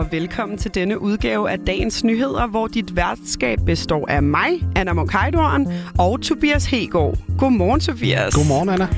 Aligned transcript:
og 0.00 0.12
velkommen 0.12 0.58
til 0.58 0.74
denne 0.74 1.00
udgave 1.00 1.50
af 1.50 1.58
Dagens 1.58 2.04
Nyheder, 2.04 2.46
hvor 2.46 2.66
dit 2.66 2.96
værtskab 2.96 3.58
består 3.66 4.06
af 4.08 4.22
mig, 4.22 4.48
Anna 4.76 4.92
Mokhajdoren, 4.92 5.68
og 5.98 6.22
Tobias 6.22 6.66
Hegård. 6.66 7.18
Godmorgen, 7.38 7.80
Tobias. 7.80 8.34
Godmorgen, 8.34 8.68
Anna. 8.68 8.88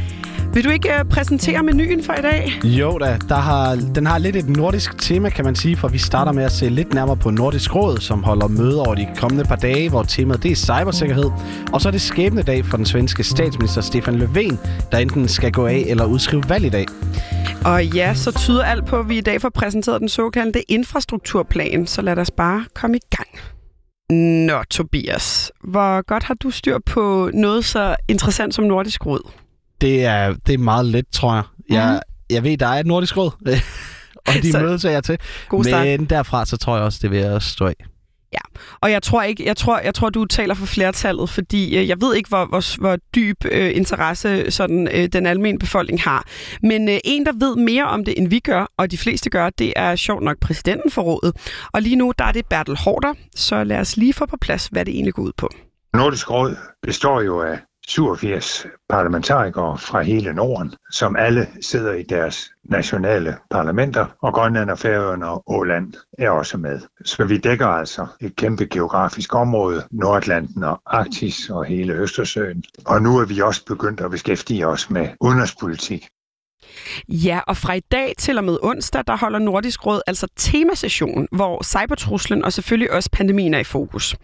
Vil 0.54 0.64
du 0.64 0.70
ikke 0.70 0.88
uh, 1.00 1.08
præsentere 1.08 1.62
menuen 1.62 2.04
for 2.04 2.12
i 2.12 2.22
dag? 2.22 2.52
Jo 2.64 2.98
da, 2.98 3.18
der 3.28 3.34
har, 3.34 3.74
den 3.94 4.06
har 4.06 4.18
lidt 4.18 4.36
et 4.36 4.48
nordisk 4.48 4.98
tema, 4.98 5.30
kan 5.30 5.44
man 5.44 5.54
sige, 5.54 5.76
for 5.76 5.88
vi 5.88 5.98
starter 5.98 6.32
med 6.32 6.44
at 6.44 6.52
se 6.52 6.68
lidt 6.68 6.94
nærmere 6.94 7.16
på 7.16 7.30
Nordisk 7.30 7.74
Råd, 7.74 7.98
som 7.98 8.22
holder 8.22 8.48
møde 8.48 8.80
over 8.80 8.94
de 8.94 9.08
kommende 9.16 9.44
par 9.44 9.56
dage, 9.56 9.90
hvor 9.90 10.02
temaet 10.02 10.42
det 10.42 10.52
er 10.52 10.56
cybersikkerhed. 10.56 11.30
Og 11.72 11.80
så 11.80 11.88
er 11.88 11.90
det 11.90 12.00
skæbne 12.00 12.42
dag 12.42 12.64
for 12.64 12.76
den 12.76 12.86
svenske 12.86 13.24
statsminister 13.24 13.80
Stefan 13.80 14.22
Löfven, 14.22 14.56
der 14.92 14.98
enten 14.98 15.28
skal 15.28 15.52
gå 15.52 15.66
af 15.66 15.84
eller 15.86 16.04
udskrive 16.04 16.42
valg 16.48 16.64
i 16.64 16.70
dag. 16.70 16.86
Og 17.64 17.86
ja, 17.86 18.14
så 18.14 18.38
tyder 18.38 18.64
alt 18.64 18.86
på, 18.86 18.98
at 18.98 19.08
vi 19.08 19.18
i 19.18 19.20
dag 19.20 19.40
får 19.40 19.48
præsenteret 19.48 20.00
den 20.00 20.08
såkaldte 20.08 20.70
infrastrukturplan, 20.70 21.86
så 21.86 22.02
lad 22.02 22.18
os 22.18 22.30
bare 22.30 22.64
komme 22.74 22.96
i 22.96 23.16
gang. 23.16 23.28
Nå, 24.46 24.62
Tobias, 24.70 25.52
hvor 25.64 26.06
godt 26.06 26.22
har 26.22 26.34
du 26.34 26.50
styr 26.50 26.78
på 26.86 27.30
noget 27.34 27.64
så 27.64 27.96
interessant 28.08 28.54
som 28.54 28.64
Nordisk 28.64 29.06
Råd? 29.06 29.41
Det 29.82 30.04
er, 30.04 30.34
det 30.46 30.54
er 30.54 30.58
meget 30.58 30.86
let, 30.86 31.04
tror 31.12 31.34
jeg. 31.34 31.44
Jeg, 31.70 32.00
mm. 32.04 32.34
jeg 32.34 32.44
ved, 32.44 32.58
der 32.58 32.66
er 32.66 32.80
et 32.80 32.86
nordisk 32.86 33.16
råd, 33.16 33.30
og 34.28 34.34
de 34.42 34.52
Så- 34.52 34.58
mødes 34.60 34.84
jeg 34.84 35.04
til. 35.04 35.18
God 35.48 35.64
start. 35.64 35.86
Men 35.86 36.04
derfra, 36.04 36.46
så 36.46 36.56
tror 36.56 36.76
jeg 36.76 36.84
også, 36.84 36.98
det 37.02 37.10
vil 37.10 37.18
jeg 37.18 37.42
stå 37.42 37.66
af. 37.66 37.74
Og 38.80 38.90
jeg 38.90 39.02
tror 39.02 39.22
ikke, 39.22 39.44
jeg 39.46 39.56
tror, 39.56 39.78
jeg 39.78 39.94
tror 39.94 40.10
du 40.10 40.24
taler 40.24 40.54
for 40.54 40.66
flertallet, 40.66 41.30
fordi 41.30 41.76
øh, 41.78 41.88
jeg 41.88 42.00
ved 42.00 42.14
ikke, 42.14 42.28
hvor, 42.28 42.44
hvor, 42.46 42.80
hvor 42.80 42.96
dyb 43.14 43.44
øh, 43.44 43.76
interesse 43.76 44.50
sådan, 44.50 44.88
øh, 44.92 45.08
den 45.08 45.26
almindelige 45.26 45.58
befolkning 45.58 46.00
har. 46.02 46.26
Men 46.62 46.88
øh, 46.88 46.98
en, 47.04 47.26
der 47.26 47.32
ved 47.32 47.56
mere 47.56 47.84
om 47.84 48.04
det, 48.04 48.14
end 48.18 48.28
vi 48.28 48.38
gør, 48.38 48.66
og 48.76 48.90
de 48.90 48.98
fleste 48.98 49.30
gør, 49.30 49.50
det 49.50 49.72
er 49.76 49.96
sjovt 49.96 50.22
nok 50.22 50.36
præsidenten 50.40 50.90
for 50.90 51.02
rådet. 51.02 51.36
Og 51.72 51.82
lige 51.82 51.96
nu, 51.96 52.12
der 52.18 52.24
er 52.24 52.32
det 52.32 52.46
Bertel 52.46 52.76
Hårder, 52.76 53.14
så 53.36 53.64
lad 53.64 53.78
os 53.78 53.96
lige 53.96 54.12
få 54.12 54.26
på 54.26 54.36
plads, 54.40 54.66
hvad 54.66 54.84
det 54.84 54.94
egentlig 54.94 55.14
går 55.14 55.22
ud 55.22 55.32
på. 55.36 55.48
Nordisk 55.94 56.30
Råd 56.30 56.56
består 56.82 57.20
jo 57.20 57.42
af 57.42 57.58
87 57.88 58.66
parlamentarikere 58.88 59.78
fra 59.78 60.02
hele 60.02 60.32
Norden, 60.32 60.74
som 60.90 61.16
alle 61.16 61.48
sidder 61.60 61.92
i 61.92 62.02
deres 62.02 62.50
nationale 62.64 63.36
parlamenter, 63.50 64.06
og 64.22 64.34
Grønland 64.34 64.70
og 64.70 64.78
Færøerne 64.78 65.26
og 65.26 65.42
Åland 65.46 65.92
er 66.18 66.30
også 66.30 66.58
med. 66.58 66.80
Så 67.04 67.24
vi 67.24 67.36
dækker 67.38 67.66
altså 67.66 68.06
et 68.20 68.36
kæmpe 68.36 68.66
geografisk 68.66 69.34
område, 69.34 69.82
Nordatlanten 69.90 70.64
og 70.64 70.82
Arktis 70.86 71.50
og 71.50 71.64
hele 71.64 71.92
Østersøen. 71.92 72.64
Og 72.86 73.02
nu 73.02 73.18
er 73.18 73.24
vi 73.24 73.40
også 73.40 73.64
begyndt 73.64 74.00
at 74.00 74.10
beskæftige 74.10 74.66
os 74.66 74.90
med 74.90 75.08
udenrigspolitik. 75.20 76.08
Ja, 77.08 77.40
og 77.46 77.56
fra 77.56 77.74
i 77.74 77.80
dag 77.80 78.14
til 78.18 78.38
og 78.38 78.44
med 78.44 78.58
onsdag, 78.62 79.02
der 79.06 79.16
holder 79.16 79.38
Nordisk 79.38 79.86
Råd 79.86 80.00
altså 80.06 80.26
temasession, 80.36 81.28
hvor 81.32 81.62
cybertruslen 81.64 82.44
og 82.44 82.52
selvfølgelig 82.52 82.92
også 82.92 83.08
pandemien 83.12 83.54
er 83.54 83.58
i 83.58 83.64
fokus. 83.64 84.16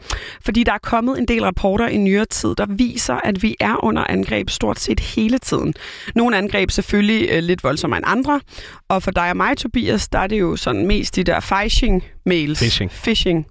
Fordi 0.44 0.64
der 0.64 0.72
er 0.72 0.78
kommet 0.78 1.18
en 1.18 1.28
del 1.28 1.44
rapporter 1.44 1.88
i 1.88 1.96
nyere 1.96 2.24
tid, 2.24 2.54
der 2.54 2.66
viser, 2.68 3.14
at 3.14 3.42
vi 3.42 3.56
er 3.60 3.84
under 3.84 4.04
angreb 4.04 4.50
stort 4.50 4.78
set 4.78 5.00
hele 5.00 5.38
tiden. 5.38 5.74
Nogle 6.14 6.36
angreb 6.36 6.70
selvfølgelig 6.70 7.28
øh, 7.30 7.42
lidt 7.42 7.64
voldsommere 7.64 7.98
end 7.98 8.06
andre, 8.08 8.40
og 8.88 9.02
for 9.02 9.10
dig 9.10 9.30
og 9.30 9.36
mig, 9.36 9.56
Tobias, 9.56 10.08
der 10.08 10.18
er 10.18 10.26
det 10.26 10.40
jo 10.40 10.56
sådan 10.56 10.86
mest 10.86 11.16
de 11.16 11.24
der 11.24 11.40
phishing-mails. 11.40 12.58
Phishing. 12.58 12.90
Phishing. 12.90 13.46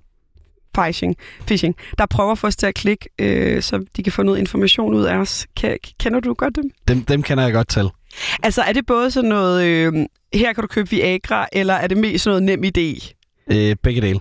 Phishing. 0.82 1.16
Phishing. 1.46 1.76
Der 1.98 2.06
prøver 2.06 2.32
at 2.32 2.38
få 2.38 2.48
os 2.48 2.56
til 2.56 2.68
at 2.68 2.76
klikke, 2.76 3.10
øh, 3.20 3.62
så 3.62 3.86
de 3.98 4.04
kan 4.04 4.12
få 4.12 4.24
noget 4.24 4.40
information 4.40 4.94
ud 4.94 5.04
af 5.04 5.16
os. 5.16 5.48
Kender 6.00 6.20
du 6.20 6.34
godt 6.34 6.56
dem? 6.56 6.64
Dem, 6.88 7.04
dem 7.04 7.24
kender 7.24 7.44
jeg 7.44 7.54
godt 7.54 7.68
til. 7.68 7.90
Altså, 8.44 8.62
er 8.62 8.74
det 8.74 8.86
både 8.86 9.12
sådan 9.12 9.30
noget, 9.30 9.66
øh, 9.66 9.94
her 10.34 10.54
kan 10.54 10.62
du 10.62 10.68
købe 10.68 10.90
Viagra, 10.90 11.48
eller 11.52 11.74
er 11.74 11.88
det 11.88 11.98
mest 11.98 12.24
sådan 12.24 12.44
noget 12.44 12.60
nem 12.60 12.72
idé? 12.78 13.14
Øh, 13.52 13.76
begge 13.84 14.02
dele. 14.02 14.20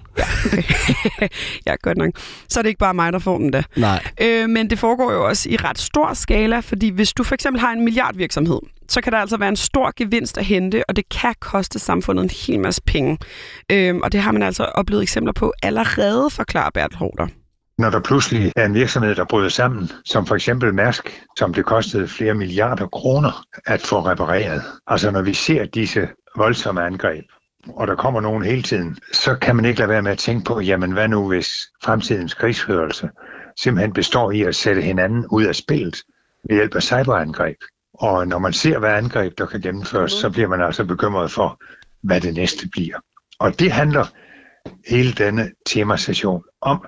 ja, 1.67 1.77
godt 1.83 1.99
nok. 1.99 2.11
Så 2.49 2.61
er 2.61 2.63
det 2.63 2.69
ikke 2.69 2.79
bare 2.79 2.95
mig, 2.95 3.13
der 3.13 3.19
får 3.19 3.39
den 3.39 3.51
da. 3.51 3.63
Nej. 3.77 4.05
Øh, 4.21 4.49
men 4.49 4.71
det 4.71 4.79
foregår 4.79 5.13
jo 5.13 5.27
også 5.27 5.49
i 5.51 5.57
ret 5.57 5.79
stor 5.79 6.15
skala, 6.15 6.61
fordi 6.61 6.89
hvis 6.89 7.13
du 7.13 7.25
for 7.25 7.35
eksempel 7.35 7.61
har 7.61 7.73
en 7.73 7.85
milliardvirksomhed, 7.85 8.59
så 8.93 9.01
kan 9.01 9.13
der 9.13 9.19
altså 9.19 9.37
være 9.37 9.49
en 9.49 9.57
stor 9.57 9.93
gevinst 9.97 10.39
at 10.39 10.45
hente, 10.45 10.83
og 10.89 10.97
det 10.97 11.09
kan 11.09 11.35
koste 11.41 11.79
samfundet 11.79 12.23
en 12.23 12.31
hel 12.31 12.61
masse 12.61 12.83
penge. 12.87 13.19
Øhm, 13.73 14.01
og 14.01 14.13
det 14.13 14.21
har 14.21 14.33
man 14.33 14.43
altså 14.43 14.65
oplevet 14.65 15.03
eksempler 15.03 15.33
på 15.33 15.53
allerede, 15.63 16.31
forklarer 16.31 16.71
Bertel 16.71 16.99
Hårder. 16.99 17.27
Når 17.79 17.91
der 17.91 18.01
pludselig 18.01 18.53
er 18.57 18.67
en 18.67 18.75
virksomhed, 18.75 19.15
der 19.15 19.25
bryder 19.25 19.49
sammen, 19.49 19.91
som 20.05 20.27
for 20.27 20.35
eksempel 20.35 20.75
Mærsk, 20.75 21.23
som 21.39 21.55
det 21.55 21.65
kostede 21.65 22.09
flere 22.09 22.35
milliarder 22.35 22.87
kroner 22.87 23.45
at 23.67 23.81
få 23.81 24.01
repareret. 24.01 24.63
Altså 24.87 25.11
når 25.11 25.23
vi 25.23 25.35
ser 25.35 25.65
disse 25.65 26.09
voldsomme 26.37 26.87
angreb, 26.87 27.25
og 27.69 27.87
der 27.87 27.95
kommer 27.95 28.21
nogen 28.21 28.43
hele 28.43 28.63
tiden, 28.63 28.99
så 29.13 29.35
kan 29.35 29.57
man 29.57 29.65
ikke 29.65 29.79
lade 29.79 29.89
være 29.91 30.03
med 30.03 30.13
at 30.13 30.19
tænke 30.19 30.45
på, 30.45 30.61
jamen 30.61 30.93
hvad 30.93 31.09
nu 31.09 31.29
hvis 31.29 31.49
fremtidens 31.85 32.35
krigsførelse 32.35 33.11
simpelthen 33.61 33.93
består 33.93 34.31
i 34.31 34.43
at 34.43 34.55
sætte 34.55 34.83
hinanden 34.83 35.27
ud 35.31 35.45
af 35.45 35.55
spillet 35.55 35.97
ved 36.49 36.57
hjælp 36.57 36.75
af 36.75 36.83
cyberangreb. 36.83 37.57
Og 37.99 38.29
når 38.29 38.39
man 38.39 38.53
ser, 38.53 38.79
hvad 38.79 38.91
angreb 38.91 39.39
der 39.39 39.47
kan 39.47 39.61
gennemføres, 39.61 40.13
så 40.13 40.31
bliver 40.31 40.49
man 40.49 40.61
altså 40.61 40.85
bekymret 40.85 41.31
for, 41.31 41.61
hvad 42.03 42.21
det 42.21 42.35
næste 42.35 42.69
bliver. 42.69 42.97
Og 43.39 43.61
det 43.61 43.73
handler 43.73 44.07
hele 44.89 45.13
denne 45.13 45.53
temasession 45.67 46.43
om, 46.61 46.87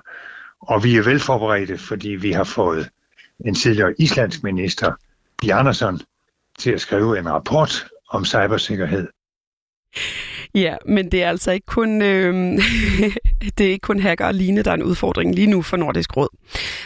og 0.61 0.83
vi 0.83 0.97
er 0.97 1.03
velforberedte, 1.03 1.77
fordi 1.77 2.09
vi 2.09 2.31
har 2.31 2.43
fået 2.43 2.89
en 3.45 3.55
tidligere 3.55 3.93
islandsk 3.99 4.43
minister, 4.43 4.93
Bjarnason, 5.41 5.99
til 6.59 6.71
at 6.71 6.81
skrive 6.81 7.19
en 7.19 7.29
rapport 7.29 7.87
om 8.09 8.25
cybersikkerhed. 8.25 9.07
Ja, 10.55 10.75
men 10.85 11.11
det 11.11 11.23
er 11.23 11.29
altså 11.29 11.51
ikke 11.51 11.65
kun, 11.65 12.01
øh, 12.01 12.33
det 13.57 13.65
er 13.65 13.71
ikke 13.71 13.83
kun 13.83 13.99
hacker 13.99 14.25
og 14.25 14.33
lignende, 14.33 14.63
der 14.63 14.71
er 14.71 14.75
en 14.75 14.83
udfordring 14.83 15.35
lige 15.35 15.47
nu 15.47 15.61
for 15.61 15.77
Nordisk 15.77 16.17
Råd. 16.17 16.37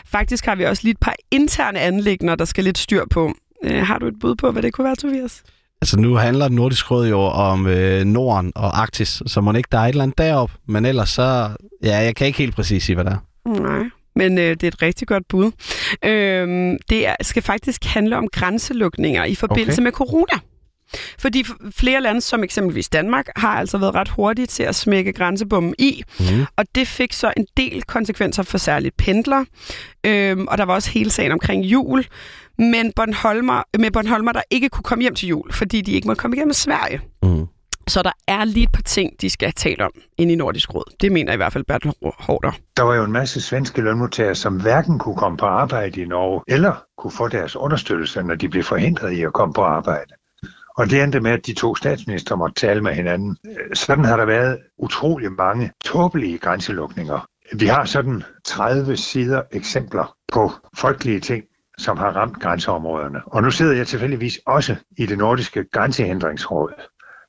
Faktisk 0.06 0.46
har 0.46 0.56
vi 0.56 0.64
også 0.64 0.84
lige 0.84 0.92
et 0.92 1.00
par 1.00 1.16
interne 1.32 1.80
anlægner, 1.80 2.36
der 2.36 2.46
skal 2.46 2.64
lidt 2.64 2.78
styr 2.78 3.06
på. 3.10 3.34
Øh, 3.64 3.82
har 3.86 4.00
du 4.00 4.08
et 4.08 4.14
bud 4.22 4.36
på, 4.36 4.52
hvad 4.52 4.62
det 4.62 4.74
kunne 4.74 4.86
være, 4.86 4.96
Tobias? 4.96 5.44
Altså 5.82 6.00
nu 6.00 6.16
handler 6.16 6.50
Nordisk 6.50 6.92
Råd 6.92 7.08
jo 7.08 7.20
om 7.20 7.68
øh, 7.68 8.04
Norden 8.06 8.52
og 8.56 8.82
Arktis, 8.82 9.22
så 9.28 9.42
må 9.42 9.54
ikke 9.54 9.70
der 9.72 9.78
er 9.78 9.84
et 9.84 9.90
eller 9.90 10.04
andet 10.04 10.18
derop. 10.18 10.52
Men 10.68 10.86
ellers 10.86 11.10
så, 11.10 11.50
ja, 11.84 11.98
jeg 11.98 12.16
kan 12.16 12.28
ikke 12.28 12.40
helt 12.40 12.56
præcis 12.56 12.84
sige, 12.84 12.96
hvad 12.96 13.06
der 13.06 13.12
er. 13.12 13.50
Nej, 13.62 13.84
men 14.16 14.38
øh, 14.38 14.50
det 14.50 14.64
er 14.64 14.68
et 14.68 14.82
rigtig 14.82 15.08
godt 15.08 15.24
bud. 15.30 15.52
Øh, 16.06 16.78
det 16.90 17.08
er, 17.08 17.16
skal 17.22 17.44
faktisk 17.44 17.86
handle 17.86 18.18
om 18.18 18.28
grænselukninger 18.32 19.26
i 19.26 19.36
forbindelse 19.36 19.82
Okay. 19.82 19.84
med 19.84 19.92
corona. 19.92 20.40
Fordi 21.20 21.46
flere 21.72 22.02
lande, 22.02 22.22
som 22.22 22.44
eksempelvis 22.44 22.90
Danmark, 22.90 23.26
har 23.36 23.50
altså 23.60 23.78
været 23.78 23.96
ret 23.96 24.10
hurtige 24.10 24.46
til 24.46 24.64
at 24.64 24.76
smække 24.76 25.14
grænsebommen 25.14 25.76
i, 25.80 26.04
Mm. 26.20 26.46
og 26.58 26.66
det 26.76 26.88
fik 26.88 27.14
så 27.14 27.34
en 27.38 27.46
del 27.58 27.84
konsekvenser 27.84 28.44
for 28.44 28.58
særligt 28.58 28.98
pendler, 28.98 29.46
øhm, 30.04 30.48
og 30.48 30.58
der 30.58 30.66
var 30.66 30.74
også 30.74 30.90
hele 30.92 31.10
sagen 31.10 31.32
omkring 31.32 31.64
jul, 31.66 32.06
men 32.58 32.92
Bornholmer, 32.96 33.64
med 33.80 33.92
Bornholmer, 33.92 34.32
der 34.32 34.42
ikke 34.52 34.70
kunne 34.70 34.84
komme 34.84 35.02
hjem 35.02 35.16
til 35.16 35.28
jul, 35.30 35.54
fordi 35.54 35.82
de 35.82 35.92
ikke 35.92 36.08
måtte 36.08 36.20
komme 36.20 36.36
igennem 36.38 36.54
Sverige. 36.54 37.02
Mm. 37.24 37.48
Så 37.88 38.02
der 38.02 38.12
er 38.28 38.46
lige 38.46 38.64
et 38.64 38.72
par 38.72 38.82
ting, 38.82 39.12
de 39.22 39.30
skal 39.30 39.54
tale 39.54 39.86
om 39.86 39.92
inde 40.18 40.34
i 40.34 40.36
Nordisk 40.36 40.74
Råd. 40.76 40.94
Det 41.02 41.12
mener 41.12 41.34
i 41.34 41.36
hvert 41.36 41.54
fald 41.54 41.64
Bertel 41.68 41.94
Hårder. 42.20 42.52
Der 42.78 42.84
var 42.84 42.96
jo 42.96 43.04
en 43.04 43.12
masse 43.12 43.42
svenske 43.42 43.82
lønmodtagere, 43.82 44.36
som 44.36 44.62
hverken 44.62 45.00
kunne 45.00 45.16
komme 45.16 45.38
på 45.38 45.46
arbejde 45.46 46.02
i 46.02 46.06
Norge, 46.06 46.42
eller 46.48 46.84
kunne 46.98 47.12
få 47.12 47.28
deres 47.28 47.56
understøttelse, 47.56 48.24
når 48.24 48.36
de 48.36 48.50
blev 48.50 48.64
forhindret 48.64 49.12
i 49.12 49.24
at 49.24 49.34
komme 49.34 49.54
på 49.54 49.62
arbejde. 49.62 50.14
Og 50.78 50.90
det 50.90 51.04
endte 51.04 51.20
med, 51.20 51.32
at 51.32 51.46
de 51.46 51.54
to 51.54 51.76
statsminister 51.76 52.36
måtte 52.36 52.56
tale 52.56 52.82
med 52.82 52.94
hinanden. 52.94 53.38
Sådan 53.74 54.06
har 54.06 54.18
der 54.18 54.26
været 54.26 54.60
utrolig 54.78 55.32
mange 55.32 55.72
tåbelige 55.86 56.38
grænselukninger. 56.38 57.28
Vi 57.60 57.66
har 57.66 57.86
sådan 57.86 58.24
30 58.46 58.98
sider 58.98 59.42
eksempler 59.52 60.16
på 60.34 60.52
folkelige 60.78 61.20
ting, 61.20 61.44
som 61.78 61.98
har 61.98 62.12
ramt 62.16 62.40
grænseområderne. 62.42 63.22
Og 63.26 63.44
nu 63.44 63.52
sidder 63.52 63.74
jeg 63.74 63.88
tilfældigvis 63.88 64.40
også 64.46 64.76
i 64.98 65.06
det 65.06 65.18
nordiske 65.18 65.66
grænsehindringsråd, 65.72 66.74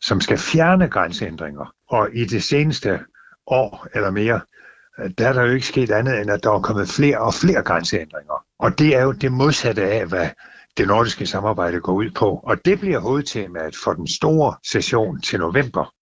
som 0.00 0.20
skal 0.20 0.38
fjerne 0.38 0.88
grænsehindringer. 0.88 1.74
Og 1.88 2.08
i 2.12 2.24
det 2.24 2.42
seneste 2.42 3.00
år 3.46 3.86
eller 3.94 4.10
mere, 4.10 4.40
der 5.18 5.28
er 5.28 5.32
der 5.32 5.42
jo 5.42 5.52
ikke 5.52 5.66
sket 5.66 5.90
andet, 5.90 6.20
end 6.20 6.30
at 6.30 6.44
der 6.44 6.52
er 6.52 6.60
kommet 6.60 6.88
flere 6.88 7.20
og 7.20 7.34
flere 7.34 7.62
grænsehindringer. 7.62 8.44
Og 8.58 8.78
det 8.78 8.96
er 8.96 9.02
jo 9.02 9.12
det 9.12 9.32
modsatte 9.32 9.82
af, 9.82 10.06
hvad 10.06 10.28
det 10.76 10.86
nordiske 10.86 11.26
samarbejde 11.26 11.80
går 11.80 11.92
ud 11.92 12.10
på. 12.10 12.40
Og 12.44 12.56
det 12.64 12.80
bliver 12.80 12.98
hovedtemaet 12.98 13.74
for 13.84 13.92
den 13.92 14.06
store 14.06 14.54
session 14.70 15.20
til 15.22 15.38
november. 15.38 15.92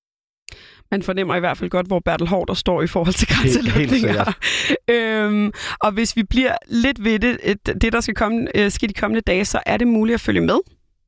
Man 0.90 1.02
fornemmer 1.02 1.34
i 1.36 1.40
hvert 1.40 1.58
fald 1.58 1.70
godt, 1.70 1.86
hvor 1.86 2.00
Bertel 2.04 2.26
Hårder 2.28 2.54
står 2.54 2.82
i 2.82 2.86
forhold 2.86 3.14
til 3.14 3.28
grænselukninger. 3.28 4.32
øhm, 4.94 5.52
og 5.80 5.92
hvis 5.92 6.16
vi 6.16 6.22
bliver 6.22 6.56
lidt 6.68 7.04
ved 7.04 7.18
det, 7.18 7.38
et- 7.42 7.82
det 7.82 7.92
der 7.92 8.00
skal 8.00 8.14
komme, 8.14 8.48
øh, 8.54 8.70
ske 8.70 8.86
de 8.86 8.92
kommende 8.94 9.20
dage, 9.20 9.44
så 9.44 9.60
er 9.66 9.76
det 9.76 9.86
muligt 9.88 10.14
at 10.14 10.20
følge 10.20 10.40
med, 10.40 10.58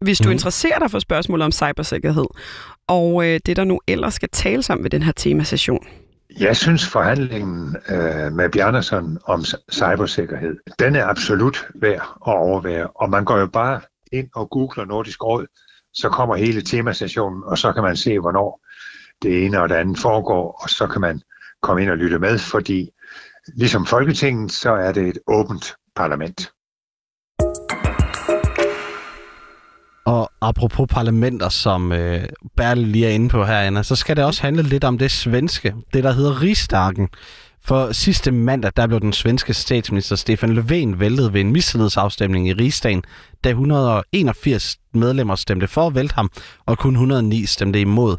hvis 0.01 0.19
du 0.19 0.25
Mhm. 0.29 0.33
interesserer 0.33 0.79
dig 0.79 0.91
for 0.91 0.99
spørgsmålet 0.99 1.45
om 1.45 1.53
cybersikkerhed. 1.53 2.27
Og 2.89 3.27
øh, 3.27 3.41
det, 3.47 3.57
der 3.57 3.65
nu 3.65 3.81
ellers 3.89 4.15
skal 4.15 4.29
tales 4.33 4.71
om 4.71 4.83
ved 4.83 4.91
den 4.91 5.03
her 5.03 5.13
temasession. 5.13 5.87
Jeg 6.39 6.57
synes 6.57 6.89
forhandlingen 6.89 7.77
øh, 7.89 8.33
med 8.33 8.51
Bjarnason 8.51 9.19
om 9.25 9.45
cybersikkerhed, 9.73 10.57
den 10.79 10.97
er 10.97 11.07
absolut 11.07 11.67
værd 11.75 12.19
at 12.27 12.35
overvære. 12.35 12.87
Og 12.87 13.11
man 13.11 13.25
går 13.25 13.39
jo 13.39 13.47
bare 13.47 13.81
ind 14.13 14.29
og 14.35 14.51
googler 14.51 14.85
Nordisk 14.85 15.25
Råd, 15.25 15.47
så 15.93 16.09
kommer 16.09 16.37
hele 16.37 16.63
temasessionen, 16.63 17.43
og 17.45 17.59
så 17.59 17.73
kan 17.73 17.83
man 17.83 17.97
se, 17.97 18.19
hvornår 18.19 18.61
det 19.23 19.45
ene 19.47 19.61
og 19.61 19.69
det 19.69 19.75
andet 19.75 19.99
foregår, 19.99 20.61
og 20.63 20.71
så 20.71 20.87
kan 20.87 21.01
man 21.01 21.21
komme 21.63 21.83
ind 21.83 21.91
og 21.91 21.97
lytte 21.97 22.19
med, 22.19 22.39
fordi 22.39 22.91
ligesom 23.57 23.87
Folketinget, 23.87 24.53
så 24.53 24.73
er 24.73 24.93
det 24.93 25.09
et 25.09 25.19
åbent 25.27 25.75
parlament. 25.97 26.51
Apropos 30.49 30.87
parlamenter, 30.91 31.49
som 31.49 31.93
øh, 31.93 32.25
Bertel 32.57 32.87
lige 32.87 33.07
er 33.07 33.11
inde 33.11 33.29
på 33.29 33.45
her, 33.45 33.59
Anna, 33.59 33.83
så 33.83 33.97
skal 33.97 34.17
det 34.17 34.25
også 34.25 34.43
handle 34.43 34.63
lidt 34.63 34.85
om 34.85 34.99
det 34.99 35.11
svenske, 35.11 35.75
det 35.95 36.05
der 36.05 36.13
hedder 36.13 36.43
Rigsdagen. 36.43 37.09
For 37.67 37.93
sidste 37.93 38.31
mandag, 38.31 38.73
der 38.77 38.87
blev 38.87 39.01
den 39.01 39.13
svenske 39.13 39.55
statsminister 39.55 40.17
Stefan 40.17 40.59
Löfven 40.59 40.99
væltet 40.99 41.33
ved 41.33 41.41
en 41.41 41.53
mistillidsafstemning 41.53 42.49
i 42.49 42.53
Rigsdagen, 42.53 43.03
da 43.45 43.49
181 43.49 44.77
medlemmer 44.95 45.35
stemte 45.35 45.67
for 45.67 45.87
at 45.87 45.95
vælte 45.95 46.15
ham, 46.15 46.31
og 46.67 46.79
kun 46.79 46.93
109 46.93 47.47
stemte 47.47 47.81
imod. 47.81 48.17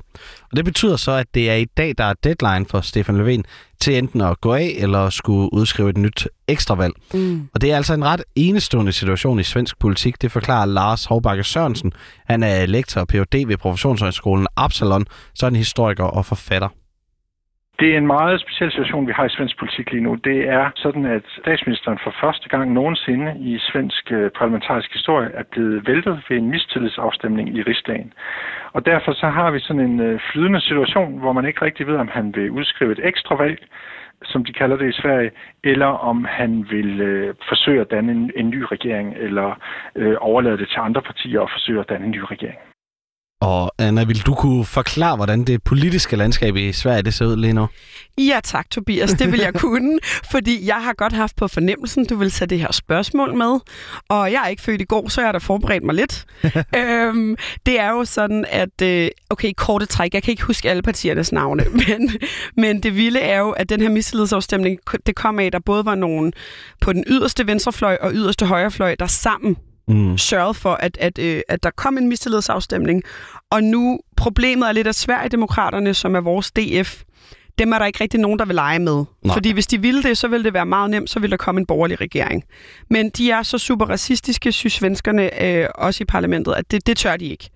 Og 0.51 0.57
det 0.57 0.65
betyder 0.65 0.95
så, 0.95 1.11
at 1.11 1.27
det 1.33 1.49
er 1.49 1.55
i 1.55 1.65
dag, 1.65 1.93
der 1.97 2.03
er 2.03 2.13
deadline 2.23 2.65
for 2.65 2.81
Stefan 2.81 3.21
Löfven 3.21 3.43
til 3.81 3.97
enten 3.97 4.21
at 4.21 4.41
gå 4.41 4.53
af 4.53 4.75
eller 4.77 5.09
skulle 5.09 5.53
udskrive 5.53 5.89
et 5.89 5.97
nyt 5.97 6.27
ekstravalg. 6.47 6.93
Mm. 7.13 7.49
Og 7.53 7.61
det 7.61 7.71
er 7.71 7.75
altså 7.75 7.93
en 7.93 8.05
ret 8.05 8.23
enestående 8.35 8.91
situation 8.91 9.39
i 9.39 9.43
svensk 9.43 9.79
politik, 9.79 10.21
det 10.21 10.31
forklarer 10.31 10.65
Lars 10.65 11.05
Hovbakke 11.05 11.43
Sørensen. 11.43 11.93
Han 12.25 12.43
er 12.43 12.65
lektor 12.65 13.01
og 13.01 13.07
Ph.D. 13.07 13.47
ved 13.47 13.57
Professionshøjskolen 13.57 14.47
Absalon, 14.55 15.05
så 15.35 15.45
er 15.45 15.49
en 15.49 15.55
historiker 15.55 16.03
og 16.03 16.25
forfatter. 16.25 16.69
Det 17.79 17.93
er 17.93 17.97
en 17.97 18.07
meget 18.07 18.41
speciel 18.41 18.71
situation, 18.71 19.07
vi 19.07 19.11
har 19.11 19.25
i 19.25 19.29
svensk 19.29 19.59
politik 19.59 19.91
lige 19.91 20.03
nu. 20.03 20.15
Det 20.15 20.49
er 20.49 20.71
sådan, 20.75 21.05
at 21.05 21.23
statsministeren 21.41 21.99
for 22.03 22.13
første 22.21 22.49
gang 22.49 22.73
nogensinde 22.73 23.35
i 23.39 23.59
svensk 23.59 24.11
øh, 24.11 24.31
parlamentarisk 24.31 24.93
historie 24.93 25.29
er 25.33 25.43
blevet 25.43 25.87
væltet 25.87 26.23
ved 26.29 26.37
en 26.37 26.49
mistillidsafstemning 26.49 27.57
i 27.57 27.61
rigsdagen. 27.61 28.13
Og 28.73 28.85
derfor 28.85 29.13
så 29.13 29.27
har 29.27 29.51
vi 29.51 29.59
sådan 29.59 29.81
en 29.89 29.99
øh, 29.99 30.19
flydende 30.31 30.61
situation, 30.61 31.17
hvor 31.17 31.33
man 31.33 31.45
ikke 31.45 31.65
rigtig 31.65 31.87
ved, 31.87 31.95
om 31.95 32.07
han 32.07 32.35
vil 32.35 32.51
udskrive 32.51 32.91
et 32.91 32.99
ekstra 33.03 33.35
valg, 33.35 33.59
som 34.23 34.45
de 34.45 34.53
kalder 34.53 34.77
det 34.77 34.89
i 34.89 35.01
Sverige, 35.01 35.31
eller 35.63 35.85
om 35.85 36.25
han 36.25 36.65
vil 36.69 37.01
øh, 37.01 37.35
forsøge 37.47 37.81
at 37.81 37.91
danne 37.91 38.11
en, 38.11 38.31
en 38.35 38.49
ny 38.49 38.61
regering, 38.71 39.15
eller 39.17 39.59
øh, 39.95 40.15
overlade 40.19 40.57
det 40.57 40.69
til 40.69 40.79
andre 40.79 41.01
partier 41.01 41.39
og 41.39 41.49
forsøge 41.49 41.79
at 41.79 41.89
danne 41.89 42.05
en 42.05 42.11
ny 42.11 42.23
regering. 42.31 42.59
Og 43.41 43.71
Anna, 43.77 44.03
vil 44.03 44.25
du 44.25 44.33
kunne 44.33 44.65
forklare, 44.65 45.15
hvordan 45.15 45.43
det 45.43 45.63
politiske 45.63 46.15
landskab 46.15 46.55
i 46.55 46.73
Sverige 46.73 47.01
det 47.01 47.13
ser 47.13 47.25
ud 47.25 47.35
lige 47.35 47.53
nu? 47.53 47.67
Ja 48.17 48.39
tak, 48.43 48.69
Tobias. 48.69 49.13
Det 49.13 49.31
vil 49.31 49.39
jeg 49.39 49.53
kunne, 49.65 49.99
fordi 50.31 50.67
jeg 50.67 50.75
har 50.75 50.93
godt 50.93 51.13
haft 51.13 51.35
på 51.35 51.47
fornemmelsen, 51.47 52.05
du 52.05 52.15
vil 52.15 52.31
tage 52.31 52.47
det 52.47 52.59
her 52.59 52.71
spørgsmål 52.71 53.35
med. 53.37 53.59
Og 54.09 54.31
jeg 54.31 54.41
er 54.43 54.47
ikke 54.47 54.61
født 54.61 54.81
i 54.81 54.83
går, 54.83 55.09
så 55.09 55.21
jeg 55.21 55.27
har 55.27 55.31
da 55.31 55.37
forberedt 55.37 55.83
mig 55.83 55.95
lidt. 55.95 56.25
øhm, 56.77 57.35
det 57.65 57.79
er 57.79 57.89
jo 57.89 58.05
sådan, 58.05 58.45
at... 58.49 58.81
Øh, 58.81 59.07
okay, 59.29 59.53
korte 59.57 59.85
træk. 59.85 60.13
Jeg 60.13 60.23
kan 60.23 60.31
ikke 60.31 60.43
huske 60.43 60.69
alle 60.69 60.81
partiernes 60.81 61.31
navne, 61.31 61.65
men, 61.87 62.11
men 62.57 62.83
det 62.83 62.95
vilde 62.95 63.19
er 63.19 63.39
jo, 63.39 63.51
at 63.51 63.69
den 63.69 63.81
her 63.81 63.89
mistillidsafstemning, 63.89 64.79
det 65.05 65.15
kom 65.15 65.39
af, 65.39 65.45
at 65.45 65.53
der 65.53 65.59
både 65.59 65.85
var 65.85 65.95
nogen 65.95 66.33
på 66.81 66.93
den 66.93 67.03
yderste 67.07 67.47
venstrefløj 67.47 67.97
og 68.01 68.11
yderste 68.13 68.45
højrefløj, 68.45 68.95
der 68.99 69.07
sammen 69.07 69.57
mm. 69.87 70.17
sørget 70.17 70.55
for, 70.55 70.73
at, 70.73 70.97
at, 70.99 71.19
øh, 71.19 71.41
at 71.49 71.63
der 71.63 71.69
kom 71.69 71.97
en 71.97 72.09
mistillidsafstemning. 72.09 73.03
Og 73.51 73.63
nu, 73.63 73.99
problemet 74.17 74.67
er 74.67 74.71
lidt, 74.71 74.87
at 74.87 74.95
Sverigedemokraterne, 74.95 75.93
som 75.93 76.15
er 76.15 76.21
vores 76.21 76.51
DF, 76.51 77.03
dem 77.57 77.71
er 77.71 77.79
der 77.79 77.85
ikke 77.85 78.01
rigtig 78.01 78.19
nogen, 78.19 78.39
der 78.39 78.45
vil 78.45 78.55
lege 78.55 78.79
med. 78.79 79.05
Nej. 79.23 79.33
Fordi 79.33 79.51
hvis 79.51 79.67
de 79.67 79.81
ville 79.81 80.03
det, 80.03 80.17
så 80.17 80.27
ville 80.27 80.43
det 80.43 80.53
være 80.53 80.65
meget 80.65 80.89
nemt, 80.89 81.09
så 81.09 81.19
ville 81.19 81.31
der 81.31 81.37
komme 81.37 81.59
en 81.59 81.65
borgerlig 81.65 82.01
regering. 82.01 82.43
Men 82.89 83.09
de 83.09 83.31
er 83.31 83.43
så 83.43 83.57
super 83.57 83.85
racistiske, 83.85 84.51
synes 84.51 84.73
svenskerne, 84.73 85.43
øh, 85.43 85.67
også 85.75 86.03
i 86.03 86.05
parlamentet, 86.05 86.53
at 86.53 86.71
det, 86.71 86.87
det 86.87 86.97
tør 86.97 87.17
de 87.17 87.25
ikke. 87.25 87.49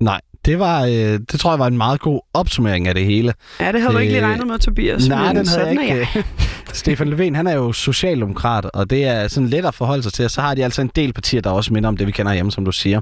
Nej, 0.00 0.20
det, 0.46 0.58
var, 0.58 0.78
øh, 0.84 1.12
det 1.30 1.40
tror 1.40 1.50
jeg 1.52 1.58
var 1.58 1.66
en 1.66 1.76
meget 1.76 2.00
god 2.00 2.20
opsummering 2.34 2.88
af 2.88 2.94
det 2.94 3.04
hele. 3.04 3.32
Ja, 3.60 3.72
det 3.72 3.80
havde 3.80 3.94
du 3.94 3.98
ikke 3.98 4.12
lige 4.12 4.24
øh, 4.24 4.28
regnet 4.28 4.46
med, 4.46 4.58
Tobias. 4.58 5.08
Nej, 5.08 5.32
den 5.32 5.46
havde 5.48 5.66
jeg 5.66 5.70
ikke. 5.70 6.08
Jeg. 6.14 6.24
Stefan 6.82 7.08
Löfven, 7.12 7.36
han 7.36 7.46
er 7.46 7.54
jo 7.54 7.72
socialdemokrat, 7.72 8.64
og 8.64 8.90
det 8.90 9.04
er 9.04 9.28
sådan 9.28 9.48
let 9.48 9.64
at 9.64 9.74
forholde 9.74 10.02
sig 10.02 10.12
til. 10.12 10.30
Så 10.30 10.40
har 10.40 10.54
de 10.54 10.64
altså 10.64 10.82
en 10.82 10.90
del 10.96 11.12
partier, 11.12 11.40
der 11.40 11.50
også 11.50 11.72
minder 11.72 11.88
om 11.88 11.96
det, 11.96 12.06
vi 12.06 12.12
kender 12.12 12.34
hjemme, 12.34 12.52
som 12.52 12.64
du 12.64 12.72
siger. 12.72 13.00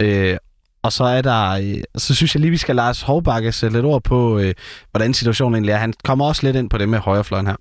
Øh, 0.00 0.36
og 0.82 0.92
så 0.92 1.04
er 1.04 1.22
der, 1.22 1.42
øh, 1.62 1.82
så 1.94 2.14
synes 2.14 2.34
jeg 2.34 2.40
lige, 2.40 2.50
vi 2.50 2.56
skal 2.56 2.76
Lars 2.76 3.02
Hovbakke 3.02 3.52
sætte 3.52 3.76
lidt 3.76 3.86
ord 3.86 4.02
på, 4.02 4.38
øh, 4.38 4.52
hvordan 4.90 5.14
situationen 5.14 5.54
egentlig 5.54 5.72
er. 5.72 5.76
Han 5.76 5.92
kommer 6.04 6.24
også 6.24 6.46
lidt 6.46 6.56
ind 6.56 6.70
på 6.70 6.78
det 6.78 6.88
med 6.88 6.98
højrefløjen 6.98 7.46
her. 7.46 7.56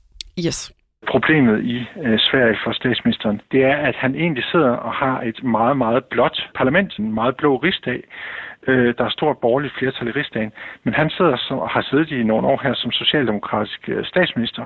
Yes. 0.46 0.72
Problemet 1.08 1.64
i 1.64 1.78
øh, 2.04 2.18
Sverige 2.20 2.58
for 2.64 2.72
statsministeren, 2.72 3.42
det 3.52 3.64
er, 3.64 3.76
at 3.90 3.96
han 3.96 4.16
egentlig 4.16 4.44
sidder 4.52 4.70
og 4.70 4.94
har 4.94 5.22
et 5.22 5.44
meget, 5.44 5.78
meget 5.78 6.04
blåt 6.12 6.38
parlament, 6.56 7.00
en 7.00 7.14
meget 7.14 7.36
blå 7.38 7.58
rigsdag, 7.58 8.00
Øh, 8.68 8.94
der 8.98 9.06
er 9.06 9.10
stort 9.10 9.38
borgerligt 9.38 9.74
flertal 9.78 10.08
i 10.08 10.12
rigsdagen, 10.12 10.52
men 10.84 10.94
han 10.94 11.10
sidder 11.10 11.36
som, 11.38 11.60
og 11.60 11.70
har 11.70 11.82
siddet 11.82 12.12
i 12.12 12.24
nogle 12.24 12.48
år 12.48 12.60
her 12.64 12.74
som 12.74 12.92
socialdemokratisk 12.92 13.90
øh, 13.90 14.06
statsminister, 14.06 14.64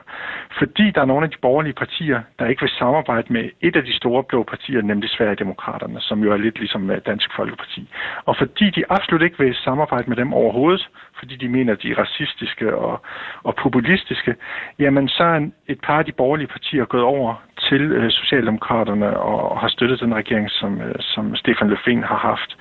fordi 0.59 0.92
der 0.92 1.01
er 1.01 1.06
nogle 1.06 1.24
af 1.24 1.31
de 1.31 1.38
borgerlige 1.42 1.74
partier, 1.74 2.21
der 2.39 2.45
ikke 2.45 2.62
vil 2.62 2.69
samarbejde 2.69 3.33
med 3.33 3.50
et 3.62 3.75
af 3.75 3.83
de 3.83 3.95
store 3.95 4.24
blå 4.24 4.44
partier, 4.44 4.81
nemlig 4.81 5.09
Sverigedemokraterne, 5.09 6.01
som 6.01 6.24
jo 6.24 6.31
er 6.33 6.38
lidt 6.38 6.59
ligesom 6.59 6.92
øh, 6.92 7.01
Dansk 7.06 7.30
Folkeparti. 7.36 7.89
Og 8.25 8.36
fordi 8.38 8.69
de 8.69 8.83
absolut 8.89 9.21
ikke 9.21 9.39
vil 9.39 9.56
samarbejde 9.56 10.09
med 10.09 10.18
dem 10.18 10.33
overhovedet, 10.33 10.89
fordi 11.19 11.36
de 11.36 11.50
mener, 11.50 11.74
at 11.74 11.81
de 11.81 11.92
er 11.92 12.00
racistiske 12.00 12.75
og, 12.75 13.01
og 13.44 13.56
populistiske, 13.56 14.36
jamen 14.80 15.07
så 15.07 15.24
er 15.24 15.50
et 15.68 15.81
par 15.83 16.00
af 16.00 16.06
de 16.06 16.12
borgerlige 16.12 16.48
partier 16.48 16.86
gået 16.86 17.03
over 17.03 17.44
til 17.59 17.81
øh, 17.81 18.12
Socialdemokraterne 18.12 19.19
og 19.19 19.59
har 19.59 19.68
støttet 19.68 20.00
den 20.00 20.15
regering, 20.15 20.50
som, 20.50 20.81
øh, 20.81 20.95
som 21.00 21.36
Stefan 21.36 21.69
Löfven 21.74 22.06
har 22.07 22.18
haft. 22.18 22.57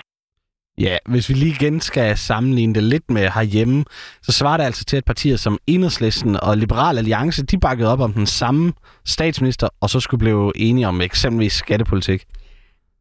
Ja, 0.78 0.96
hvis 1.08 1.28
vi 1.28 1.34
lige 1.34 1.50
igen 1.50 1.80
skal 1.80 2.18
sammenligne 2.18 2.74
det 2.74 2.82
lidt 2.82 3.10
med 3.10 3.28
herhjemme, 3.28 3.84
så 4.22 4.32
svarer 4.32 4.56
det 4.56 4.64
altså 4.64 4.84
til, 4.84 4.96
at 4.96 5.04
partier 5.04 5.36
som 5.36 5.58
Enhedslisten 5.66 6.36
og 6.42 6.56
Liberal 6.56 6.98
Alliance, 6.98 7.42
de 7.42 7.58
bakkede 7.58 7.92
op 7.92 8.00
om 8.00 8.12
den 8.12 8.26
samme 8.26 8.72
statsminister, 9.06 9.68
og 9.80 9.90
så 9.90 10.00
skulle 10.00 10.18
blive 10.18 10.52
enige 10.56 10.88
om 10.88 11.00
eksempelvis 11.00 11.52
skattepolitik. 11.52 12.24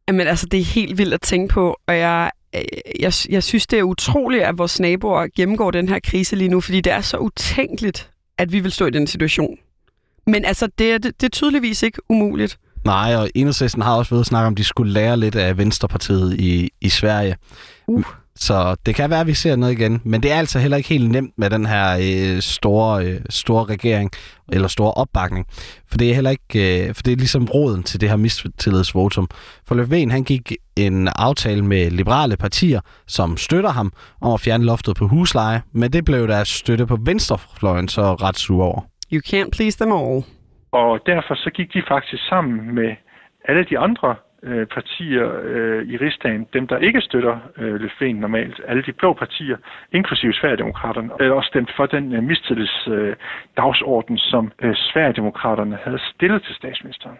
Jamen 0.08 0.28
altså, 0.28 0.46
det 0.46 0.60
er 0.60 0.64
helt 0.64 0.98
vildt 0.98 1.14
at 1.14 1.22
tænke 1.22 1.54
på, 1.54 1.76
og 1.88 1.98
jeg, 1.98 2.32
øh, 2.56 2.62
jeg, 3.00 3.14
jeg 3.30 3.44
synes, 3.44 3.68
det 3.68 3.80
er 3.80 3.84
utroligt, 3.84 4.44
at 4.44 4.58
vores 4.58 4.80
naboer 4.80 5.28
gennemgår 5.36 5.72
den 5.72 5.90
her 5.90 6.00
krise 6.04 6.36
lige 6.36 6.50
nu, 6.50 6.62
fordi 6.62 6.82
det 6.82 6.94
er 6.94 7.02
så 7.02 7.18
utænkeligt, 7.18 8.12
at 8.38 8.52
vi 8.52 8.60
vil 8.60 8.72
stå 8.72 8.86
i 8.86 8.92
den 8.92 9.08
situation. 9.08 9.58
Men 10.28 10.46
altså, 10.46 10.68
det 10.78 10.92
er, 10.92 10.98
det, 10.98 11.22
det 11.22 11.28
er 11.28 11.32
tydeligvis 11.32 11.84
ikke 11.84 12.02
umuligt. 12.10 12.58
Nej, 12.86 13.16
og 13.16 13.30
Enhedslisten 13.36 13.82
har 13.82 13.96
også 13.96 14.16
ved 14.16 14.20
at 14.20 14.26
snakke 14.26 14.48
om, 14.48 14.54
at 14.54 14.58
de 14.58 14.64
skulle 14.64 14.94
lære 14.94 15.18
lidt 15.18 15.36
af 15.36 15.58
Venstrepartiet 15.58 16.40
i, 16.40 16.70
i 16.82 16.90
Sverige. 16.90 17.36
Uh. 17.88 18.04
Så 18.40 18.76
det 18.86 18.96
kan 18.96 19.10
være, 19.10 19.20
at 19.20 19.28
vi 19.28 19.34
ser 19.34 19.56
noget 19.56 19.74
igen. 19.74 20.02
Men 20.04 20.24
det 20.24 20.32
er 20.32 20.36
altså 20.36 20.60
heller 20.60 20.78
ikke 20.78 20.90
helt 20.90 21.12
nemt 21.12 21.34
med 21.38 21.50
den 21.50 21.66
her 21.66 21.98
øh, 22.02 22.42
store, 22.42 23.06
øh, 23.06 23.22
store 23.30 23.66
regering, 23.66 24.12
eller 24.52 24.68
store 24.68 24.92
opbakning. 24.92 25.46
For 25.88 25.98
det 25.98 26.10
er 26.10 26.16
heller 26.16 26.30
ikke, 26.32 26.88
øh, 26.88 26.96
for 26.96 27.04
det 27.04 27.14
er 27.14 27.18
ligesom 27.18 27.46
roden 27.46 27.84
til 27.84 28.02
det 28.02 28.10
her 28.10 28.16
mistillidsvotum. 28.16 29.30
For 29.68 29.76
Løfven, 29.76 30.12
han 30.12 30.24
gik 30.24 30.54
en 30.76 31.08
aftale 31.08 31.66
med 31.66 31.92
liberale 31.92 32.38
partier, 32.38 32.82
som 33.08 33.38
støtter 33.38 33.70
ham 33.70 33.94
om 34.22 34.34
at 34.34 34.42
fjerne 34.42 34.66
loftet 34.66 34.96
på 34.96 35.08
husleje, 35.08 35.62
men 35.74 35.94
det 35.94 36.06
blev 36.06 36.28
deres 36.28 36.48
støtte 36.48 36.86
på 36.86 36.98
venstrefløjen 37.02 37.88
så 37.88 38.14
ret 38.14 38.38
sur 38.38 38.64
over. 38.64 38.82
You 39.14 39.22
can't 39.28 39.50
please 39.50 39.78
them 39.78 39.92
all. 39.92 40.24
Og 40.72 41.00
derfor 41.06 41.36
så 41.36 41.50
gik 41.50 41.74
de 41.74 41.84
faktisk 41.88 42.28
sammen 42.30 42.76
med 42.76 42.96
alle 43.46 43.66
de 43.70 43.78
andre 43.80 44.16
øh, 44.44 44.68
partier 44.68 45.26
øh, 45.44 45.88
i 45.88 45.98
rigsdagen, 45.98 46.48
dem 46.54 46.68
der 46.68 46.78
ikke 46.78 47.02
støtter 47.02 47.36
øh, 47.58 47.76
Løfven 47.76 48.16
normalt, 48.16 48.62
alle 48.68 48.84
de 48.84 48.94
blå 48.94 49.14
partier, 49.14 49.58
inklusive 49.94 50.34
Sverigedemokraterne, 50.34 51.10
øh, 51.22 51.32
og 51.32 51.44
stemt 51.44 51.72
for 51.78 51.86
den 51.86 52.14
øh, 52.16 52.24
mistillidsdagsorden, 52.24 54.16
øh, 54.16 54.30
som 54.32 54.52
øh, 54.64 54.76
Sverigedemokraterne 54.76 55.78
havde 55.84 56.00
stillet 56.16 56.44
til 56.44 56.56
statsministeren. 56.56 57.18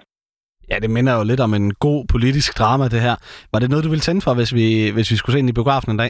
Ja, 0.72 0.80
det 0.80 0.90
minder 0.90 1.18
jo 1.18 1.24
lidt 1.24 1.40
om 1.40 1.54
en 1.54 1.74
god 1.74 2.06
politisk 2.12 2.60
drama, 2.60 2.84
det 2.84 3.02
her. 3.02 3.16
Var 3.54 3.60
det 3.60 3.70
noget, 3.70 3.86
du 3.86 3.90
ville 3.90 4.08
tænde 4.08 4.22
for, 4.22 4.34
hvis 4.34 4.54
vi, 4.54 4.90
hvis 4.94 5.12
vi 5.12 5.16
skulle 5.16 5.34
se 5.34 5.40
ind 5.40 5.50
i 5.50 5.54
biografen 5.54 5.92
en 5.92 5.98
dag? 5.98 6.10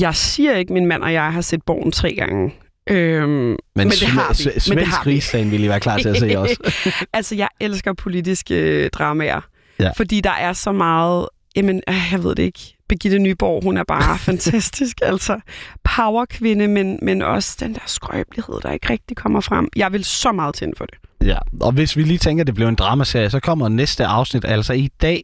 Jeg 0.00 0.14
siger 0.14 0.52
ikke, 0.56 0.72
min 0.72 0.86
mand 0.86 1.02
og 1.02 1.12
jeg 1.12 1.32
har 1.32 1.40
set 1.40 1.60
Borgen 1.66 1.92
tre 1.92 2.14
gange. 2.14 2.52
Øhm, 2.90 3.28
men, 3.28 3.58
men 3.74 3.90
det 3.90 4.02
har 4.06 4.44
vi. 4.44 4.50
Men 4.68 4.78
det 4.78 4.86
har 4.86 5.06
rigsdagen 5.06 5.50
ville 5.50 5.66
I 5.66 5.68
være 5.68 5.80
klar 5.80 5.98
til 5.98 6.08
at 6.08 6.16
se 6.16 6.38
også. 6.40 6.72
altså, 7.12 7.34
jeg 7.34 7.48
elsker 7.60 7.92
politiske 7.92 8.88
dramaer. 8.88 9.40
Ja. 9.80 9.90
Fordi 9.96 10.20
der 10.20 10.30
er 10.30 10.52
så 10.52 10.72
meget... 10.72 11.28
Jamen, 11.56 11.82
øh, 11.88 11.94
jeg 12.12 12.24
ved 12.24 12.34
det 12.34 12.42
ikke. 12.42 12.76
Birgitte 12.88 13.18
Nyborg, 13.18 13.62
hun 13.62 13.76
er 13.76 13.84
bare 13.84 14.18
fantastisk. 14.30 14.98
Altså, 15.02 15.40
powerkvinde, 15.84 16.68
men, 16.68 16.98
men 17.02 17.22
også 17.22 17.56
den 17.60 17.74
der 17.74 17.80
skrøbelighed, 17.86 18.54
der 18.62 18.72
ikke 18.72 18.90
rigtig 18.90 19.16
kommer 19.16 19.40
frem. 19.40 19.68
Jeg 19.76 19.92
vil 19.92 20.04
så 20.04 20.32
meget 20.32 20.54
tænde 20.54 20.74
for 20.76 20.84
det. 20.86 20.94
Ja, 21.24 21.38
og 21.60 21.72
hvis 21.72 21.96
vi 21.96 22.02
lige 22.02 22.18
tænker, 22.18 22.42
at 22.42 22.46
det 22.46 22.54
blev 22.54 22.68
en 22.68 22.74
dramaserie, 22.74 23.30
så 23.30 23.40
kommer 23.40 23.68
næste 23.68 24.06
afsnit 24.06 24.44
altså 24.44 24.72
i 24.72 24.88
dag. 25.02 25.22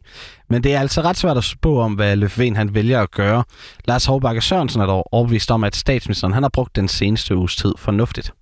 Men 0.49 0.63
det 0.63 0.73
er 0.73 0.79
altså 0.79 1.01
ret 1.01 1.17
svært 1.17 1.37
at 1.37 1.43
spå 1.43 1.79
om, 1.79 1.93
hvad 1.93 2.15
Løfven 2.15 2.55
han 2.55 2.75
vælger 2.75 3.01
at 3.01 3.11
gøre. 3.11 3.43
Lars 3.87 4.05
Hovbakke 4.05 4.41
Sørensen 4.41 4.81
er 4.81 4.85
dog 4.85 5.13
overbevist 5.13 5.51
om, 5.51 5.63
at 5.63 5.75
statsministeren 5.75 6.33
han 6.33 6.43
har 6.43 6.49
brugt 6.53 6.75
den 6.75 6.87
seneste 6.87 7.35
uges 7.35 7.55
tid 7.55 7.73
fornuftigt. 7.77 8.33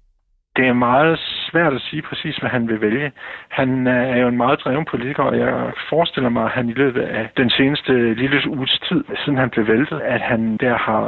Det 0.55 0.67
er 0.67 0.73
meget 0.73 1.19
svært 1.51 1.73
at 1.73 1.81
sige 1.81 2.01
præcis, 2.01 2.35
hvad 2.37 2.49
han 2.49 2.67
vil 2.69 2.81
vælge. 2.81 3.11
Han 3.49 3.87
øh, 3.87 4.09
er 4.15 4.17
jo 4.23 4.27
en 4.27 4.37
meget 4.37 4.59
dreven 4.63 4.85
politiker, 4.85 5.23
og 5.23 5.37
jeg 5.39 5.71
forestiller 5.89 6.29
mig, 6.29 6.43
at 6.45 6.51
han 6.51 6.69
i 6.69 6.73
løbet 6.73 7.01
af 7.01 7.29
den 7.37 7.49
seneste 7.49 8.13
lille 8.13 8.49
uges 8.49 8.79
tid, 8.89 9.03
siden 9.21 9.37
han 9.37 9.49
blev 9.49 9.67
væltet, 9.67 9.99
at 10.01 10.21
han 10.21 10.57
der 10.57 10.77
har 10.77 11.03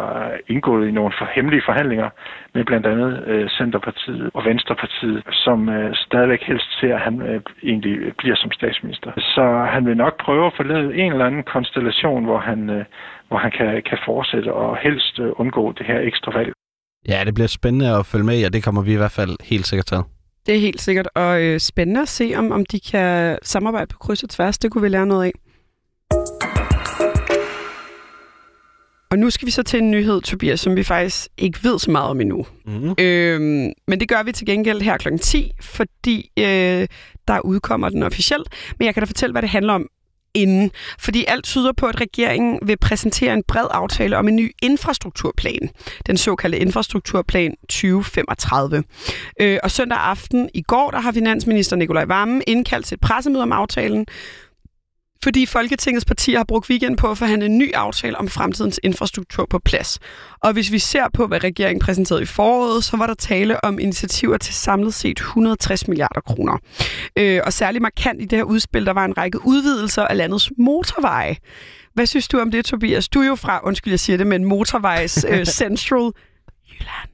indgået 0.48 0.88
i 0.88 0.92
nogle 0.92 1.14
for 1.20 1.28
hemmelige 1.36 1.64
forhandlinger 1.66 2.10
med 2.54 2.66
blandt 2.66 2.86
andet 2.88 3.24
øh, 3.28 3.50
Centerpartiet 3.50 4.30
og 4.34 4.46
Venstrepartiet, 4.46 5.24
som 5.32 5.70
øh, 5.70 5.96
stadigvæk 5.96 6.44
helst 6.44 6.80
ser, 6.80 6.96
at 6.96 7.02
han 7.02 7.22
øh, 7.22 7.42
egentlig 7.64 7.96
bliver 8.18 8.36
som 8.36 8.52
statsminister. 8.52 9.12
Så 9.36 9.44
han 9.74 9.86
vil 9.86 9.98
nok 9.98 10.16
prøve 10.26 10.46
at 10.46 10.54
forlade 10.56 10.96
en 10.96 11.12
eller 11.12 11.26
anden 11.26 11.44
konstellation, 11.44 12.24
hvor 12.24 12.40
han, 12.40 12.70
øh, 12.70 12.86
hvor 13.28 13.38
han 13.38 13.52
kan, 13.52 13.82
kan 13.90 13.98
fortsætte 14.06 14.54
og 14.54 14.78
helst 14.78 15.20
øh, 15.20 15.30
undgå 15.42 15.72
det 15.72 15.86
her 15.86 16.00
ekstra 16.00 16.32
valg. 16.38 16.52
Ja, 17.08 17.24
det 17.26 17.34
bliver 17.34 17.48
spændende 17.48 17.90
at 18.00 18.06
følge 18.06 18.26
med, 18.26 18.46
og 18.46 18.54
det 18.54 18.64
kommer 18.64 18.82
vi 18.82 18.94
i 18.94 19.02
hvert 19.02 19.18
fald 19.20 19.34
helt 19.52 19.66
sikkert 19.68 19.86
til. 19.86 20.02
Det 20.46 20.56
er 20.56 20.60
helt 20.60 20.82
sikkert, 20.82 21.10
og 21.16 21.42
øh, 21.42 21.60
spændende 21.60 22.02
at 22.02 22.10
se, 22.10 22.34
om, 22.36 22.52
om 22.52 22.66
de 22.66 22.80
kan 22.80 23.38
samarbejde 23.44 23.88
på 23.88 23.98
kryds 23.98 24.24
og 24.24 24.30
tværs. 24.30 24.58
Det 24.58 24.72
kunne 24.72 24.82
vi 24.82 24.90
lære 24.90 25.06
noget 25.06 25.26
af. 25.26 25.32
Og 29.12 29.20
nu 29.20 29.30
skal 29.30 29.46
vi 29.46 29.52
så 29.52 29.64
til 29.64 29.80
en 29.80 29.92
nyhed, 29.92 30.22
Tobias, 30.22 30.60
som 30.60 30.76
vi 30.76 30.84
faktisk 30.84 31.28
ikke 31.38 31.60
ved 31.64 31.80
så 31.80 31.92
meget 31.92 32.10
om 32.10 32.22
endnu. 32.22 32.46
Mm. 32.66 32.96
Øhm, 33.00 33.72
men 33.88 34.00
det 34.00 34.08
gør 34.10 34.24
vi 34.24 34.32
til 34.32 34.46
gengæld 34.46 34.82
her 34.82 34.98
kl. 34.98 35.18
10, 35.18 35.52
fordi 35.62 36.32
øh, 36.40 36.88
der 37.28 37.40
udkommer 37.46 37.90
den 37.90 38.04
officielt. 38.04 38.48
Men 38.80 38.86
jeg 38.86 38.94
kan 38.94 39.02
da 39.02 39.06
fortælle, 39.06 39.32
hvad 39.32 39.42
det 39.42 39.50
handler 39.50 39.74
om 39.74 39.88
inden. 40.34 40.72
Fordi 41.00 41.26
alt 41.28 41.44
tyder 41.44 41.72
på, 41.72 41.86
at 41.86 42.02
regeringen 42.02 42.60
vil 42.62 42.78
præsentere 42.78 43.34
en 43.34 43.44
bred 43.48 43.68
aftale 43.72 44.18
om 44.18 44.28
en 44.28 44.36
ny 44.36 44.52
infrastrukturplan. 44.62 45.70
Den 46.08 46.18
såkaldte 46.18 46.60
infrastrukturplan 46.60 47.56
2035. 47.62 48.84
Øh, 49.42 49.60
og 49.64 49.72
søndag 49.72 49.98
aften 49.98 50.50
i 50.54 50.62
går, 50.62 50.92
der 50.92 51.00
har 51.00 51.12
finansminister 51.12 51.76
Nikolaj 51.76 52.06
Vammen 52.06 52.44
indkaldt 52.48 52.86
til 52.86 52.96
et 52.96 53.02
pressemøde 53.02 53.44
om 53.44 53.52
aftalen, 53.52 54.06
fordi 55.24 55.46
Folketingets 55.46 56.06
partier 56.06 56.38
har 56.38 56.44
brugt 56.44 56.70
weekend 56.70 56.98
på 56.98 57.12
at 57.12 57.18
forhandle 57.18 57.46
en 57.46 57.58
ny 57.58 57.74
aftale 57.74 58.18
om 58.18 58.28
fremtidens 58.28 58.80
infrastruktur 58.84 59.46
på 59.50 59.60
plads. 59.60 60.00
Og 60.44 60.54
hvis 60.54 60.72
vi 60.72 60.80
ser 60.80 61.04
på, 61.13 61.28
hvad 61.28 61.44
regeringen 61.44 61.80
præsenterede 61.80 62.24
i 62.24 62.25
foråret, 62.25 62.84
så 62.84 62.98
var 62.98 63.08
der 63.08 63.13
tale 63.13 63.63
om 63.66 63.80
initiativer 63.80 64.38
til 64.38 64.54
samlet 64.54 64.94
set 64.94 65.20
160 65.20 65.88
milliarder 65.88 66.22
kroner. 66.22 66.58
Øh, 67.16 67.42
og 67.46 67.54
særligt 67.54 67.82
markant 67.82 68.22
i 68.22 68.25
det 68.25 68.38
her 68.38 68.44
udspil, 68.44 68.86
der 68.86 68.94
var 68.94 69.06
en 69.06 69.18
række 69.18 69.46
udvidelser 69.46 70.04
af 70.04 70.18
landets 70.18 70.51
motorveje. 70.58 71.36
Hvad 71.94 72.06
synes 72.06 72.28
du 72.28 72.40
om 72.40 72.51
det, 72.51 72.66
Tobias? 72.66 73.10
Du 73.10 73.22
er 73.22 73.28
jo 73.28 73.36
fra, 73.36 73.60
undskyld, 73.63 73.92
jeg 73.92 74.00
siger 74.00 74.18
det, 74.18 74.28
men 74.28 74.46
motorvejs 74.46 75.25
øh, 75.30 75.46
Central 75.62 76.12
Jylland. 76.72 77.10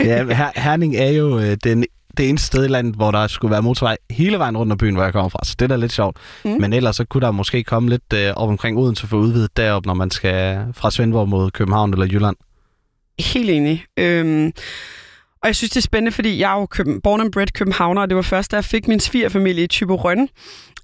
ja, 0.00 0.24
Her- 0.34 0.60
Herning 0.60 0.96
er 0.96 1.10
jo 1.10 1.38
øh, 1.38 1.56
den 1.64 1.84
det 2.16 2.28
eneste 2.28 2.46
sted 2.46 2.64
i 2.64 2.68
landet, 2.68 2.94
hvor 2.94 3.10
der 3.10 3.26
skulle 3.26 3.52
være 3.52 3.62
motorvej 3.62 3.96
hele 4.10 4.38
vejen 4.38 4.56
rundt 4.56 4.72
om 4.72 4.78
byen, 4.78 4.94
hvor 4.94 5.04
jeg 5.04 5.12
kommer 5.12 5.28
fra. 5.28 5.38
Så 5.44 5.54
det 5.58 5.64
er 5.64 5.68
da 5.68 5.76
lidt 5.76 5.92
sjovt. 5.92 6.16
Mm. 6.44 6.50
Men 6.50 6.72
ellers 6.72 6.96
så 6.96 7.04
kunne 7.04 7.20
der 7.20 7.30
måske 7.30 7.64
komme 7.64 7.88
lidt 7.88 8.12
øh, 8.14 8.32
op 8.36 8.48
omkring 8.48 8.78
Odense 8.78 9.06
for 9.06 9.16
udvidet 9.16 9.56
derop, 9.56 9.86
når 9.86 9.94
man 9.94 10.10
skal 10.10 10.64
fra 10.72 10.90
Svendborg 10.90 11.28
mod 11.28 11.50
København 11.50 11.92
eller 11.92 12.06
Jylland. 12.06 12.36
Helt 13.18 13.50
enig. 13.50 13.84
Øhm, 13.96 14.52
og 15.42 15.48
jeg 15.48 15.56
synes, 15.56 15.70
det 15.70 15.76
er 15.76 15.82
spændende, 15.82 16.12
fordi 16.12 16.38
jeg 16.38 16.52
er 16.52 16.60
jo 16.60 16.66
Køben, 16.66 17.00
born 17.00 17.20
and 17.20 17.32
bred 17.32 17.46
københavner, 17.54 18.02
og 18.02 18.08
det 18.08 18.16
var 18.16 18.22
først, 18.22 18.50
da 18.50 18.56
jeg 18.56 18.64
fik 18.64 18.88
min 18.88 19.00
svigerfamilie 19.00 19.64
i 19.64 19.66
Tyberøn, 19.66 20.28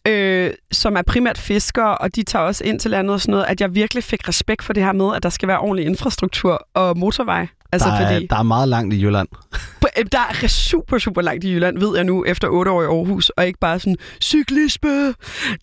øh, 0.08 0.50
som 0.72 0.96
er 0.96 1.02
primært 1.02 1.38
fiskere, 1.38 1.98
og 1.98 2.16
de 2.16 2.22
tager 2.22 2.44
også 2.44 2.64
ind 2.64 2.80
til 2.80 2.90
landet 2.90 3.14
og 3.14 3.20
sådan 3.20 3.30
noget, 3.30 3.46
at 3.48 3.60
jeg 3.60 3.74
virkelig 3.74 4.04
fik 4.04 4.28
respekt 4.28 4.64
for 4.64 4.72
det 4.72 4.82
her 4.82 4.92
med, 4.92 5.14
at 5.16 5.22
der 5.22 5.28
skal 5.28 5.48
være 5.48 5.58
ordentlig 5.58 5.86
infrastruktur 5.86 6.68
og 6.74 6.98
motorvej. 6.98 7.46
Altså, 7.72 7.88
der, 7.88 7.94
er, 7.94 8.12
fordi, 8.12 8.26
der 8.26 8.36
er 8.36 8.42
meget 8.42 8.68
langt 8.68 8.94
i 8.94 9.02
Jylland. 9.02 9.28
Øh, 9.98 10.04
der 10.12 10.18
er 10.42 10.46
super, 10.46 10.98
super 10.98 11.22
langt 11.22 11.44
i 11.44 11.52
Jylland, 11.52 11.78
ved 11.78 11.96
jeg 11.96 12.04
nu, 12.04 12.24
efter 12.24 12.48
otte 12.48 12.70
år 12.70 12.82
i 12.82 12.84
Aarhus, 12.84 13.28
og 13.28 13.46
ikke 13.46 13.58
bare 13.58 13.78
sådan, 13.78 13.96
cyklisme. 14.22 15.14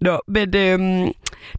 Nå, 0.01 0.19
men 0.27 0.55
øhm, 0.55 1.12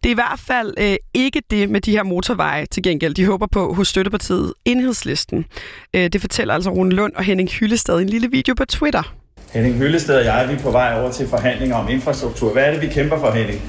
det 0.03 0.05
er 0.05 0.11
i 0.11 0.13
hvert 0.13 0.39
fald 0.47 0.73
øh, 0.77 0.95
ikke 1.13 1.41
det 1.51 1.69
med 1.69 1.81
de 1.81 1.91
her 1.91 2.03
motorveje 2.03 2.65
til 2.65 2.83
gengæld. 2.83 3.13
De 3.13 3.25
håber 3.25 3.47
på 3.51 3.73
hos 3.73 3.87
støttepartiet 3.87 4.53
Enhedslisten. 4.65 5.45
Øh, 5.93 6.07
det 6.07 6.21
fortæller 6.21 6.53
altså 6.53 6.69
Rune 6.69 6.95
Lund 6.95 7.13
og 7.15 7.23
Henning 7.23 7.49
Hyllestad 7.49 7.99
i 7.99 8.01
en 8.01 8.09
lille 8.09 8.31
video 8.31 8.53
på 8.53 8.65
Twitter. 8.65 9.13
Henning 9.53 9.77
Hyllested 9.77 10.15
og 10.15 10.25
jeg 10.25 10.45
vi 10.49 10.53
er 10.53 10.59
på 10.59 10.71
vej 10.71 11.01
over 11.01 11.11
til 11.11 11.27
forhandlinger 11.27 11.75
om 11.75 11.89
infrastruktur. 11.89 12.53
Hvad 12.53 12.63
er 12.63 12.71
det, 12.71 12.81
vi 12.81 12.87
kæmper 12.87 13.19
for, 13.19 13.31
Henning? 13.31 13.61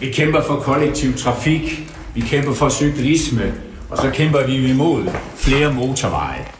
Vi 0.00 0.10
kæmper 0.10 0.42
for 0.42 0.56
kollektiv 0.56 1.16
trafik, 1.16 1.90
vi 2.14 2.20
kæmper 2.20 2.54
for 2.54 2.68
cyklisme, 2.68 3.54
og 3.90 3.98
så 3.98 4.10
kæmper 4.10 4.46
vi 4.46 4.70
imod 4.70 5.10
flere 5.36 5.72
motorveje. 5.72 6.53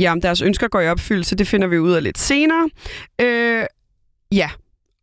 Ja, 0.00 0.12
om 0.12 0.20
deres 0.20 0.42
ønsker 0.42 0.68
går 0.68 0.80
i 0.80 0.88
opfyldelse, 0.88 1.36
det 1.36 1.46
finder 1.46 1.66
vi 1.66 1.78
ud 1.78 1.92
af 1.92 2.02
lidt 2.02 2.18
senere. 2.18 2.70
Øh, 3.20 3.64
ja, 4.32 4.50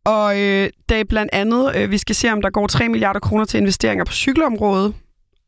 og 0.04 0.40
øh, 0.40 0.70
det 0.88 1.00
er 1.00 1.04
blandt 1.04 1.30
andet, 1.32 1.76
øh, 1.76 1.90
vi 1.90 1.98
skal 1.98 2.14
se, 2.14 2.32
om 2.32 2.42
der 2.42 2.50
går 2.50 2.66
3 2.66 2.88
milliarder 2.88 3.20
kroner 3.20 3.44
til 3.44 3.58
investeringer 3.58 4.04
på 4.04 4.12
cykelområdet. 4.12 4.94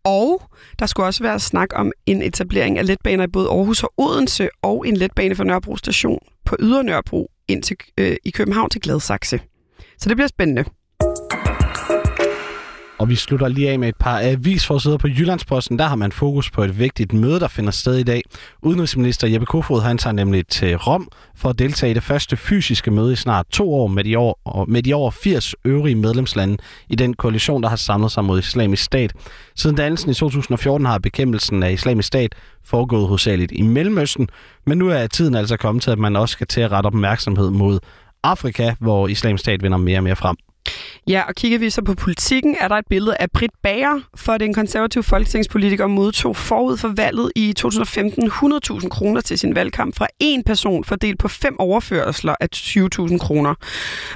Og 0.05 0.43
der 0.79 0.87
skulle 0.87 1.07
også 1.07 1.23
være 1.23 1.41
snak 1.41 1.69
om 1.75 1.93
en 2.07 2.23
etablering 2.23 2.79
af 2.79 2.87
letbaner 2.87 3.25
i 3.25 3.27
både 3.27 3.49
Aarhus 3.49 3.83
og 3.83 3.93
Odense, 3.97 4.49
og 4.63 4.89
en 4.89 4.97
letbane 4.97 5.35
fra 5.35 5.45
Nørrebro 5.45 5.77
station 5.77 6.19
på 6.45 6.57
Ydre 6.61 6.85
Nørrebro 6.85 7.31
ind 7.49 7.63
til, 7.63 7.77
øh, 7.99 8.17
i 8.25 8.31
København 8.31 8.71
til 8.71 8.81
Gladsaxe. 8.81 9.41
Så 9.99 10.09
det 10.09 10.17
bliver 10.17 10.29
spændende. 10.29 10.65
Og 13.01 13.09
vi 13.09 13.15
slutter 13.15 13.49
lige 13.49 13.71
af 13.71 13.79
med 13.79 13.89
et 13.89 13.97
par 13.97 14.21
avisforsider 14.23 14.97
på 14.97 15.09
Jyllandsposten. 15.09 15.79
Der 15.79 15.85
har 15.85 15.97
man 15.97 16.13
fokus 16.13 16.51
på 16.51 16.63
et 16.63 16.79
vigtigt 16.79 17.13
møde, 17.13 17.41
der 17.41 17.49
finder 17.49 17.71
sted 17.71 17.97
i 17.97 18.03
dag. 18.03 18.23
Udenrigsminister 18.63 19.29
Jeppe 19.29 19.47
Kofod 19.47 19.83
han 19.83 19.99
tager 19.99 20.15
nemlig 20.15 20.47
til 20.47 20.77
Rom 20.77 21.09
for 21.37 21.49
at 21.49 21.59
deltage 21.59 21.91
i 21.91 21.95
det 21.95 22.03
første 22.03 22.37
fysiske 22.37 22.91
møde 22.91 23.13
i 23.13 23.17
snart 23.17 23.47
to 23.51 23.75
år 23.75 23.87
med 23.87 24.05
de, 24.05 24.19
år, 24.19 24.65
med 24.69 24.83
de 24.83 24.95
over 24.95 25.11
80 25.11 25.55
øvrige 25.65 25.95
medlemslande 25.95 26.57
i 26.89 26.95
den 26.95 27.15
koalition, 27.15 27.63
der 27.63 27.69
har 27.69 27.77
samlet 27.77 28.13
sig 28.13 28.25
mod 28.25 28.39
islamisk 28.39 28.83
stat. 28.83 29.13
Siden 29.57 29.77
dannelsen 29.77 30.11
i 30.11 30.15
2014 30.15 30.87
har 30.87 30.99
bekæmpelsen 30.99 31.63
af 31.63 31.73
islamisk 31.73 32.07
stat 32.07 32.35
foregået 32.65 33.07
hovedsageligt 33.07 33.53
i 33.53 33.63
Mellemøsten, 33.63 34.29
men 34.67 34.79
nu 34.79 34.89
er 34.89 35.07
tiden 35.07 35.35
altså 35.35 35.57
kommet 35.57 35.83
til, 35.83 35.91
at 35.91 35.99
man 35.99 36.17
også 36.17 36.33
skal 36.33 36.47
til 36.47 36.61
at 36.61 36.73
rette 36.73 36.87
opmærksomhed 36.87 37.51
mod 37.51 37.79
Afrika, 38.23 38.75
hvor 38.81 39.09
islamisk 39.09 39.43
stat 39.43 39.63
vinder 39.63 39.79
mere 39.79 39.99
og 39.99 40.05
mere 40.05 40.17
frem. 40.17 40.37
Ja, 41.11 41.23
og 41.29 41.35
kigger 41.35 41.59
vi 41.59 41.71
så 41.71 41.83
på 41.83 41.95
politikken, 41.95 42.57
er 42.61 42.69
der 42.69 42.77
et 42.77 42.85
billede 42.91 43.17
af 43.21 43.31
Britt 43.31 43.53
Bager, 43.63 44.01
for 44.17 44.39
den 44.39 44.55
konservative 44.55 45.05
folketingspolitiker 45.05 45.87
modtog 45.87 46.37
forud 46.37 46.77
for 46.77 46.89
valget 46.89 47.33
i 47.37 47.53
2015 47.53 48.27
100.000 48.27 48.89
kroner 48.89 49.21
til 49.21 49.39
sin 49.39 49.55
valgkamp 49.55 49.97
fra 49.97 50.07
én 50.25 50.43
person 50.47 50.85
fordelt 50.85 51.19
på 51.19 51.29
fem 51.29 51.61
overførsler 51.61 52.35
af 52.41 52.49
20.000 52.57 53.19
kroner. 53.19 53.55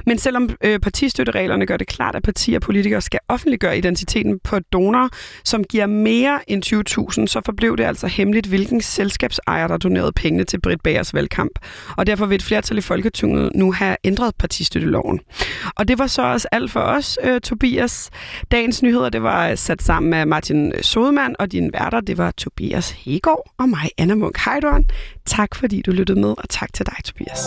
Men 0.05 0.17
selvom 0.17 0.49
øh, 0.63 0.79
partistøttereglerne 0.79 1.65
gør 1.65 1.77
det 1.77 1.87
klart, 1.87 2.15
at 2.15 2.23
partier 2.23 2.57
og 2.57 2.61
politikere 2.61 3.01
skal 3.01 3.19
offentliggøre 3.29 3.77
identiteten 3.77 4.39
på 4.43 4.59
donor, 4.59 5.09
som 5.43 5.63
giver 5.63 5.85
mere 5.85 6.51
end 6.51 6.63
20.000, 6.65 7.27
så 7.27 7.41
forblev 7.45 7.77
det 7.77 7.83
altså 7.83 8.07
hemmeligt, 8.07 8.47
hvilken 8.47 8.81
selskabsejer, 8.81 9.67
der 9.67 9.77
donerede 9.77 10.11
pengene 10.11 10.43
til 10.43 10.61
Britt 10.61 10.83
Bagers 10.83 11.13
valgkamp. 11.13 11.59
Og 11.97 12.07
derfor 12.07 12.25
vil 12.25 12.35
et 12.35 12.43
flertal 12.43 12.77
i 12.77 12.81
Folketinget 12.81 13.51
nu 13.55 13.71
have 13.71 13.95
ændret 14.03 14.35
partistøtteloven. 14.35 15.19
Og 15.75 15.87
det 15.87 15.99
var 15.99 16.07
så 16.07 16.21
også 16.21 16.47
alt 16.51 16.71
for 16.71 16.84
os, 16.85 17.19
øh, 17.23 17.41
Tobias. 17.41 18.09
Dagens 18.51 18.83
nyheder, 18.83 19.09
det 19.09 19.23
var 19.23 19.49
øh, 19.49 19.57
sat 19.57 19.83
sammen 19.83 20.09
med 20.09 20.25
Martin 20.25 20.73
Sodemann, 20.81 21.35
og 21.39 21.51
dine 21.51 21.69
værter, 21.73 22.01
det 22.01 22.17
var 22.17 22.31
Tobias 22.31 22.91
Hegård 22.91 23.51
og 23.57 23.69
mig, 23.69 23.89
Anna 23.97 24.15
Munk 24.15 24.37
Heidorn. 24.45 24.85
Tak 25.25 25.55
fordi 25.55 25.81
du 25.81 25.91
lyttede 25.91 26.19
med, 26.19 26.29
og 26.29 26.49
tak 26.49 26.73
til 26.73 26.85
dig, 26.85 26.95
Tobias. 27.03 27.39